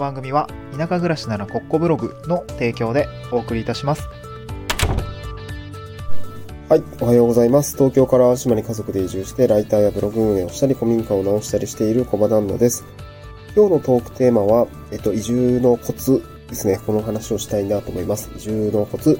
[0.00, 4.08] 番組は田舎暮らしならコッコブログの提供でお送りいたします。
[6.68, 7.76] はい、おはようございます。
[7.76, 12.84] 東京から島に家族で移住して、ライターやブログ運営をしたり、古民家を直したりしている小場旦那です。
[13.56, 16.78] 今日のトークテーマは、えっと、移住のコツですね。
[16.86, 18.30] この話をしたいなと思います。
[18.36, 19.18] 移住のコツ。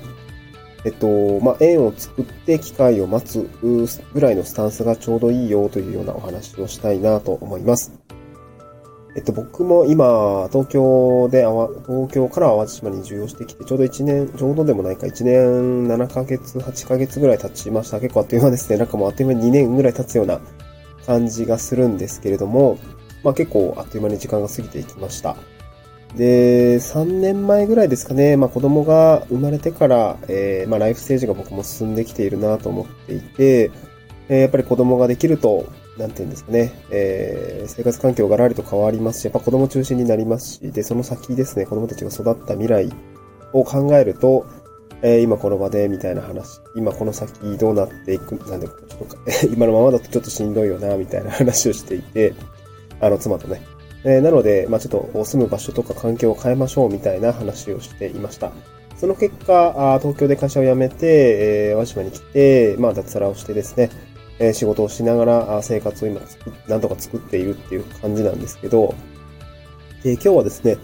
[0.85, 3.51] えっと、ま、縁を作って機会を待つ
[4.15, 7.93] ぐらいのスタンスがちょうどいいよというようなお話をしたいなと思います。
[9.17, 11.41] えっと、僕も今、東京で、
[11.87, 17.99] 東京から淡路島に移住してきて、ちょうど1年、ちょうどでもないか、1年7ヶ月、8ヶ月ぐらい経ちました。
[17.99, 18.77] 結構あっという間ですね。
[18.77, 20.41] なんかもうあっという間に2年ぐらい経つような
[21.07, 22.79] 感じがするんですけれども、
[23.25, 25.37] まあ結構あっという間に時間が過ぎていきました。
[26.17, 33.73] で、3年前ぐらいですかね、まあ子供が生まれてから、えー、まあライフステージが僕も進んできているなと思っていて、
[34.29, 35.67] えー、やっぱり子供ができると、
[36.01, 42.91] なんていうんですかね、えー、生活環境がらりと変わりますし、やっぱ子供中心になりますし、で、その先ですね、子供たちが育った未来
[43.53, 44.47] を考えると、
[45.03, 48.79] えー、今この場で、みたいな話、今この先どうなっていく、なんで、ちょっ
[49.09, 52.35] と、今のままだとちょっとしんどいよな、みたいな話をしていて、
[53.01, 53.63] あの、妻とね。
[54.05, 58.53] えー、なので、まあちょっと住む場所とか環境を変えましょう、みたいな話をしていました。
[58.97, 60.97] その結果、あ東京で会社を辞めて、
[61.71, 63.91] えー、和島に来て、まあ脱サラをしてですね、
[64.41, 66.21] え仕事をしながら生活を今
[66.67, 68.95] なんとか作っているっていう感じなんですけど、
[70.03, 70.79] で今日はですね、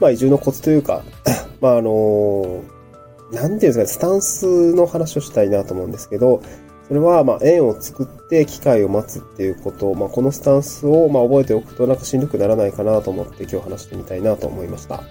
[0.00, 1.02] まあ移住のコツというか、
[1.60, 2.62] まああの
[3.30, 6.42] なんていうんですかね、スタンスの話をしたいなと思うんですけど、
[6.88, 15.02] それは、まあ、縁を作って機会を待つっていうことを、まあ、このスタンスを、まあ、覚えておくと、なんかしんどくならないかなと思って今日話してみたいなと思いました。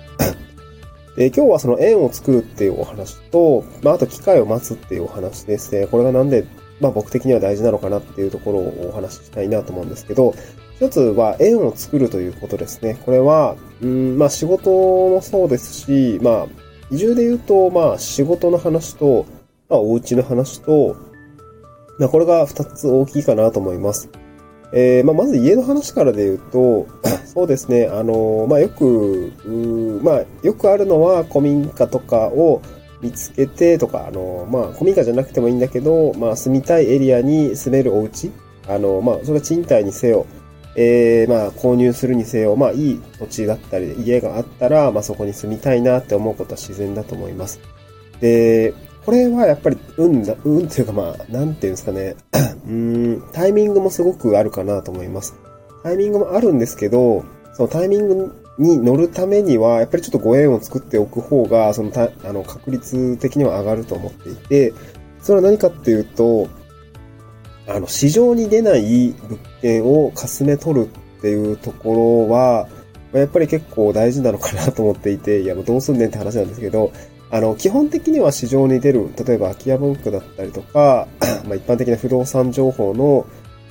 [1.17, 5.87] で、今日はその縁を作るっていうお話と、まあ、あと機会を待つっていうお話ですね。
[5.87, 6.45] これがなんで
[6.81, 10.33] まあ僕的には大事なのかなっていうところをお話ししたいなと思うんですけど、
[10.75, 12.97] 一つは縁を作るということですね。
[13.05, 16.47] これは、うん、まあ仕事もそうですし、まあ
[16.89, 19.27] 移住で言うと、まあ仕事の話と、
[19.69, 20.97] まあお家の話と、
[21.99, 24.09] まあこれが二つ大きいかなと思います。
[24.73, 26.87] えー、まあまず家の話からで言うと、
[27.25, 29.31] そうですね、あの、まあよく、
[30.01, 32.61] まあよくあるのは古民家とかを、
[33.01, 38.31] 見つけてとか、あの、まあ、古民家じゃなくてもいいんだけど、まあ、住みたいエリアに住めるお家
[38.67, 40.25] あの、まあ、それは賃貸にせよ、
[40.75, 47.59] えー、まあ、購入するにせよ、まあ、いい土地だったり、家があったら、まあ、そこに住みたいなって思うことは自然だと思います。
[48.19, 48.73] で、
[49.05, 52.15] これはやっぱり、運だ、運っていうかまあ、なんていうんですかね、
[52.67, 55.35] うん、タイミングもすごくあるかなと思います。
[55.83, 64.73] タイミングもあるんですけど、そのタイミングに乗るためには、やっぱりちょっとご縁を作っておく方が、そのた、あの、確率的には上がると思っていて、
[65.21, 66.47] それは何かっていうと、
[67.67, 72.67] あの、市場に出ない物件をかすめ取るっていうところは、
[73.13, 76.91] やっぱり結構大事なのかなと思っていて、いや、どうすんねんって話なんですけど、
[77.31, 81.07] あの、基本的には市場に出る、例えば空き家文句だったりとか、
[81.47, 83.25] まあ一般的な不動産情報の、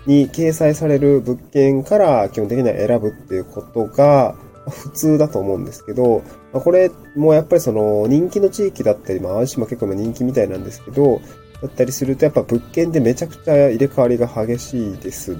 [0.06, 4.34] に掲載される物件から基本的には選ぶっていうことが、
[4.68, 6.22] 普通だと思うんですけど、
[6.52, 11.20] まあ、これもやっぱりその人気の地域だったり、まあ、淡島結構人気みたいなんですけど、
[11.62, 15.36] だったりするとやっぱ物件でめちゃくちゃ入れ替わりが激しいです。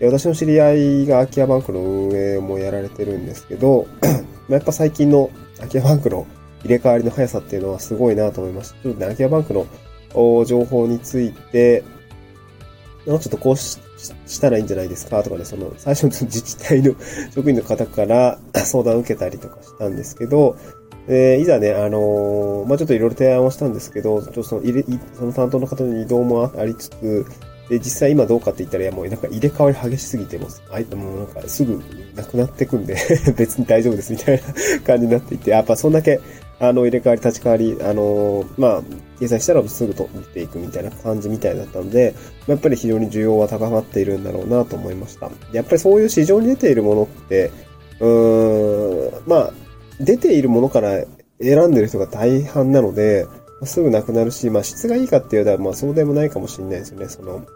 [0.00, 3.86] 私の知り合いが空き家バンクの運営もやられてるんですけど、
[4.48, 6.26] やっぱ最近の空き家バンクの
[6.62, 8.82] 入れ替わりの速さっていうのはすごいなと思いました。
[8.82, 9.66] ちょっとね、空き家バンクの
[10.44, 11.82] 情報について、
[13.06, 13.56] ちょっとこう
[13.96, 16.94] したらいいんじゃないですかとかね、その、最初の自治体の
[17.34, 20.56] 職員の方から 相談を受けたりとかしたんですけど、
[21.08, 24.84] えー、いざね、あのー、まあ、ちょっといろいろ提案をしたんですけど、ちょっとその入れ、
[25.16, 27.26] その担当の方の移動もありつつ、
[27.68, 31.82] で、実際今どうかって言ったら、いやもうなんか入れ替わり激しすぎても、あいもうなんかすぐ
[32.14, 32.96] なくなってくんで
[33.36, 36.20] 別に大丈夫ですみたいな感じになっていて、やっぱそんだけ
[36.58, 38.82] あの、入れ替わり、立ち替わり、あのー、まあ、
[39.20, 42.14] 掲載したらすぐと出ていくみたいな感じみたいだったので、
[42.46, 45.30] やっぱり非常に需要は高まっているんだろうなと思いました。
[45.52, 47.50] やっぱりそういう市場に出ているものって、
[48.00, 49.52] うーん、まあ、
[50.00, 51.04] 出ているものから
[51.40, 53.26] 選んでる人が大半なので、
[53.64, 57.08] すぐなくなるし、まあ質がいいかっていうと、まあそうでもないかもしれないですよね。
[57.08, 57.46] その、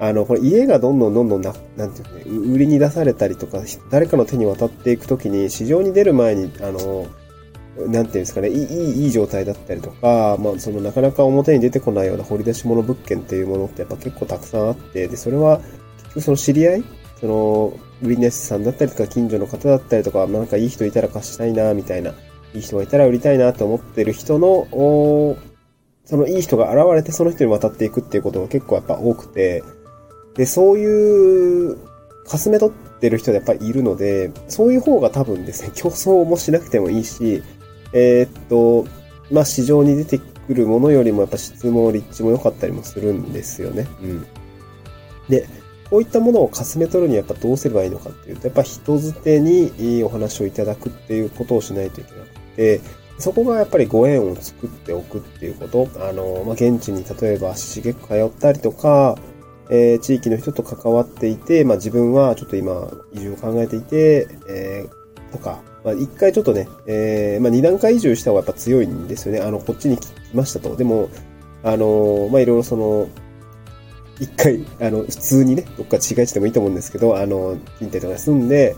[0.00, 7.06] あの、これ家がどんどんどんどんな、なんていうね、売りに出されたりとか、誰かの手に渡っていくときに、市場に出る前に、あの、
[7.86, 16.84] なんていうんですかね、いい、いい状態だったりとか、まあ、そのなかなか表に出てこないような掘り出し物物件っていうものってやっぱ結構たくさんあって、で、それは結局その知り合い
[17.20, 17.72] その、
[18.02, 22.10] 売り主さんだったりとか、近所の方だったりとか、なんかいい人いたら貸したいな、みたいな、
[22.54, 24.66] いい人がいたら売りたいなと思ってる人の、
[26.04, 29.62] そのいい人が現れてその人に渡っていくっていうことが結構やっぱ多くて、
[30.36, 31.76] で、そういう
[32.24, 37.42] かすめ取ってる人やっぱりいるので、そういう方が多分ですね、競争もしなくてもいいし、
[37.92, 38.86] えー、っと、
[39.30, 43.86] まあ、市場に出てくるものよりもやっぱ質も立地も良かったりもするんですよね。
[44.02, 44.26] うん。
[45.28, 45.48] で、
[45.90, 52.80] こういったものをかすめ取るにはやっぱどうすればいいのかっていうと、やっぱ人づてにいいお話をいただくっていうことをしないといけなくて、
[53.18, 55.88] そこがやっぱりご縁を作っておくっていうこと。
[56.08, 59.18] あの、まあ、現地に例えば足しげく通ったりとか、
[59.70, 69.40] えー、地域の人と関わっていて、まあ、自分はちょっと今移住を考えていて、えー、とか、まあ、一回ちょっとね、えー、まあ、二段階移住した方がやっぱ強いんですよね。
[69.40, 70.76] あの、こっちに来ましたと。
[70.76, 71.08] でも、
[71.62, 73.08] あの、まあ、いろいろその、
[74.20, 78.74] 一回、あの、普通にね、どっか違い地でもいいと思うんですけど、あの、賃貸とかに住んで、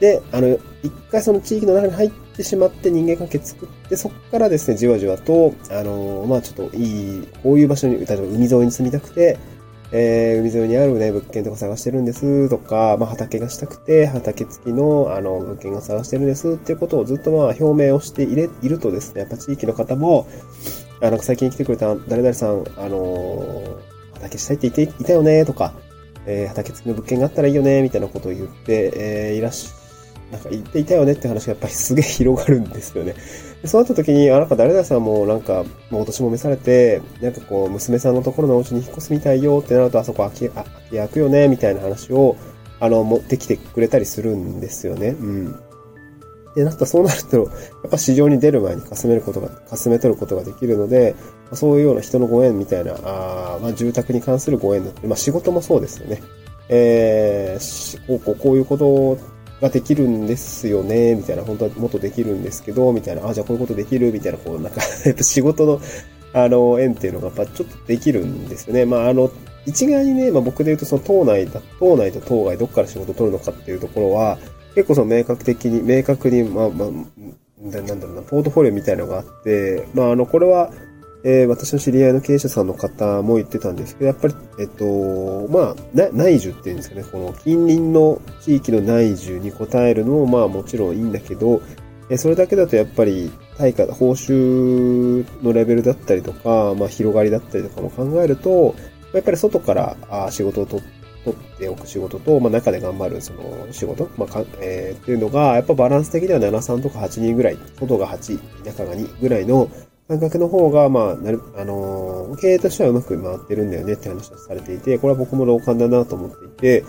[0.00, 9.38] で、あの、一回その地域の中に入ってしまって人間関係作って、そこからですね、じわじわと、あの、まあちょっといい、こういう場所に、例えば海沿いに住みたくて、
[9.92, 20.26] えー、海沿いにあるね、物件とか探してるんですとか、まあ畑がしたくて、畑付きの、あの、物件が探してるんですっていうことをずっとまあ表明をしていれ、いるとですね、やっぱ地域の方も、
[21.00, 23.62] あの、最近来てくれた誰々さん、あの
[24.14, 25.74] 畑したいって言っていたよね、とか、
[26.26, 29.86] えー、畑付きの物件があったらいいよね、みたいなことを言って、えー、いらっしゃ
[30.32, 33.14] なんか言っていたよねって話がやっぱりすげえ広がるんですよね。
[33.66, 42.36] そうなった時に、あ、なんか誰々さんもなんか、もうお年も召されて、なんかこう、娘さんのところのお家に引っ越すみたいよってなると、あそこ空き、空き開くよね、みたいな話を、
[42.80, 45.08] あの、持ってきてくれたりするんですよね。
[45.08, 45.60] うん。
[46.56, 51.14] で、なったそうなると、やっぱ市場に出る前にかすめることが、かすめ取ることができるので、
[51.52, 56.22] そういうような人のご縁みたいな、あまあ、住宅に関するご縁だって、まあ、仕事もそうですよね。
[56.68, 59.18] えー、こう、こう、いうこと
[59.60, 65.80] ができるんですよね、みたいな、本当はもっとできるんですけど、みたいな、あ、じゃあこういうことできる、みたいな、こう、なんか やっぱ仕事の、
[66.32, 68.84] あの、縁っていうのが、やっぱちょっとできるんですよね。
[68.84, 69.30] まあ、あの、
[69.66, 74.38] 一概にね、まあ僕で言うと、その島内だ、島内と島外、どっから仕事を取るのかっていうところは、
[74.74, 76.88] 結構その明確的に、明確に、まあ、まあ、
[77.62, 80.70] なんだろうな、ポートフォリオみたいなのがあって、まあ、あの、これは、
[81.28, 85.74] えー、私の知り合いの経営者さんの方も言ってたんですけど、やっぱり、えっと、まあ、
[86.12, 91.60] 内需っていうんですかね、この近隣の地域の内需に応えるのも、まあもちろんいいんだけど、
[92.10, 98.76] えそれだけだとやっぱり対価、報酬のレベルだったりとか、まあ広がりだったりとかも考えると、
[99.12, 109.68] やっぱり外からあ仕事を取っておく仕事と、まあ中で頑張るその仕事、まあか、えー、っていうのが、やっぱバランス的には7、3とか8人ぐらい、外が8、中が2ぐらいの、
[110.08, 116.84] 感覚の方が、まあ、なる、あのー、経営としてはうまく回ってるんだよねって話をされていて、これは僕も同感だなと思っていて、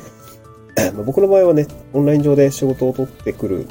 [0.93, 3.67] まあ、僕の場合はね、オンライン上で仕事を取ってくる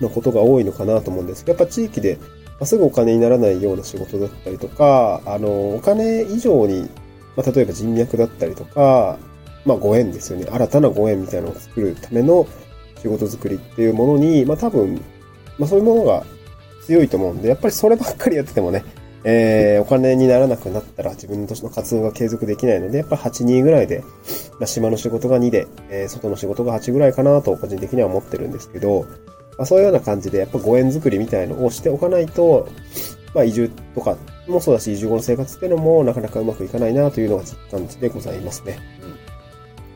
[0.00, 2.18] のことが多いのかなと思うんですけど、やっぱ地域で、
[2.60, 6.82] ま、すぐお金にならないような仕事だったりとか、あのー、お金以上に、
[7.36, 9.18] まあ、例えば人脈だったりとか、
[9.64, 10.46] まあ、ご縁ですよね。
[10.50, 12.46] 新たなご縁みたいなのを作るための
[13.00, 15.00] 仕事作りっていうものに、まあ、多分、
[15.58, 16.24] まあ、そういうものが
[16.86, 18.84] 強いと思うんで、やっぱりそればっかりやっててもね、
[19.24, 24.04] えー、お金にならなくなったら自分の年の活動が継続できないので、やっぱ8、2ぐらいで、
[24.60, 29.06] まあ、島の仕事が2で、えー、外の仕事が8ぐらいかなと個人的には思ってるんですけど、
[29.56, 32.68] まあ、そういうような感じで、やっぱご縁作りみたいのをしておかないと、
[33.34, 34.16] まあ移住とか
[34.46, 38.78] もそうだし、移住後の生活っていうのもなかなかうまくいかないなというのが実感値でございますね。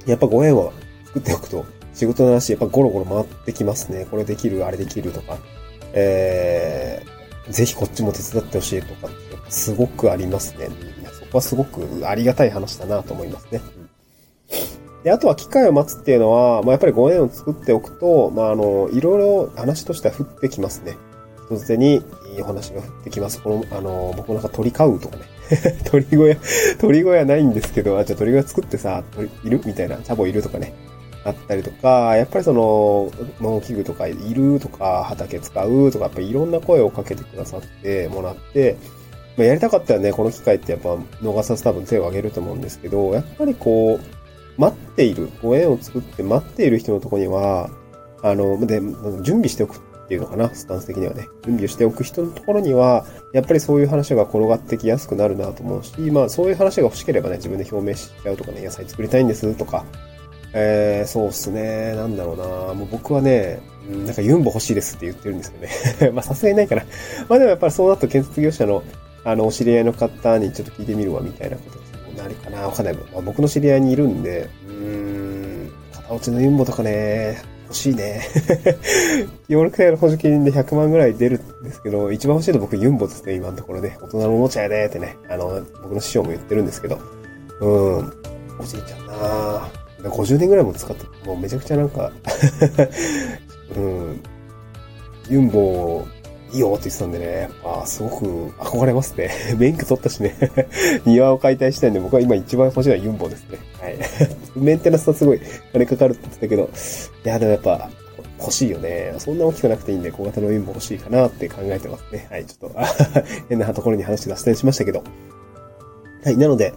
[0.04, 0.10] うん。
[0.10, 0.72] やっぱご縁を
[1.06, 1.64] 作っておくと、
[1.94, 4.06] 仕事の話やっぱゴロゴロ回ってきますね。
[4.10, 5.38] これできる、あれできるとか。
[5.92, 9.16] えー、ぜひこっちも手伝ってほしいとかって
[9.50, 10.68] すごくありますね。
[11.12, 13.60] そこはすごくありがたい話だなと思いますね。
[15.04, 20.96] で、あとは機会を待つっていうのは、まあ、やっぱりご縁を作っておくと、まあ、あの、いろいろ話としては降ってきますね。
[21.46, 21.98] 人づてにい
[22.38, 23.40] いお話が降ってきます。
[23.40, 25.22] この、あの、僕なんか鳥飼うとかね。
[25.90, 26.36] 鳥小屋、
[26.78, 29.60] 鳥小屋ないんですけど、あ、じゃあ鳥小屋作ってさ、鳥いる？
[29.64, 30.42] みたいな、チャボいる？
[30.42, 30.74] とかね。
[31.28, 38.76] あったりとか、やっぱりその、農機具とかいるとか、畑使うとか、やっぱりいろんな声をかけてくださってもらって、
[39.36, 47.70] まあ、やりたかったらね、この機会ってやっぱ逃さず多分手を挙げると思うんですけど、やっぱりこう、待っている、ご縁を作って待っている人のとこには、
[48.22, 48.80] あの、で、
[49.22, 51.28] 準備しておくっていうのかな、スタンス的にはね。
[51.44, 53.04] 準備をしておく人のところには、
[53.34, 59.84] やっぱりそういう話が転がってきやすくなるなと思うし、まあそういう話が欲しければね、自分で表明しちゃうとかね、野菜作りたいんですとか、
[60.52, 61.94] えー、そうっすね。
[61.94, 62.74] なんだろうな。
[62.74, 66.12] もう僕はね、なんかユンボ欲しいですって言ってるんですけどね。
[66.14, 66.84] まあさすがにないかな。
[67.28, 68.82] まあでもやっぱりそうなると建設業者の、
[69.24, 72.62] あの、お知り合いの方にちょっと聞いてみるわ、みたいなことになるかな。
[72.66, 72.94] わかんない。
[72.94, 77.38] まあ、僕の知り合いにいるんで、うーん、片落ちのユンボとかね、
[77.68, 78.22] 欲しいね。
[79.48, 83.98] ヨーロッパの補助金で100万ぐらい出るんですけど、一番欲しいの僕ユンボですね、今のところね。
[84.02, 86.98] 大人のおもちゃやでってね、あの、僕の師匠も言ってるんですけど、
[87.60, 88.12] うん、
[88.58, 89.68] おじいちゃんな
[90.02, 92.12] 50年ぐらいも使って、もうめちゃくちゃなんか
[93.76, 94.20] うん、
[95.28, 96.06] ユンボ
[96.52, 99.30] いいよって言ってたんでね、やっぱすごく憧れますね。
[99.58, 100.34] 免許取ったしね。
[101.04, 103.58] 庭を解体したいんで、僕は今一番欲しいのはユンボですね。
[103.80, 103.98] はい。
[104.56, 105.40] メンテナンスはすごい
[105.72, 106.70] 金かかるって言ってたけど、
[107.24, 107.90] いや、でもやっぱ
[108.40, 109.14] 欲しいよね。
[109.18, 112.26] そんな大きくなくていいんで、小型のユンボ欲しいかなって考えてますね。
[112.30, 112.78] はい、ちょっと
[113.50, 115.02] 変なところに話脱線しましたけど。
[116.24, 116.72] はい、なので、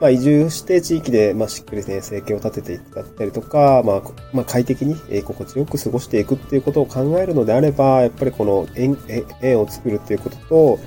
[0.00, 4.02] まあ、移住して地域で、まあ、しっくりね、生計を立てていったりとか、まあ、
[4.32, 8.96] まあ、快適に、え心地よく過ごしていくっていうことを考えるのであれば、やっぱりこの縁、
[9.42, 10.78] 縁を作るっていうことと、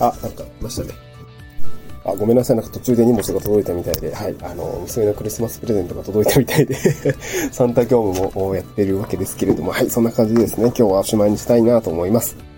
[0.00, 0.94] あ、なんか、いましたね。
[2.04, 2.56] あ、ごめんなさい。
[2.56, 4.34] なんか途中で荷物が届いたみたいで、はい。
[4.42, 6.74] あの、娘のクリスマスプレゼントが届いたみたいで
[7.52, 9.90] サンタ業務もやってるわけですけれども、はい。
[9.90, 12.51] そんな感じでですね、今日はおしまいにしたいなと思います。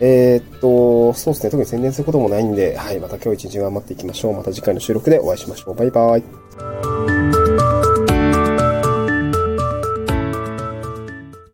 [0.00, 1.50] えー、っと、そうですね。
[1.50, 2.98] 特に宣伝することもないんで、はい。
[3.00, 4.36] また今日一日頑張っていきましょう。
[4.36, 5.74] また次回の収録でお会いしましょう。
[5.74, 7.09] バイバイ。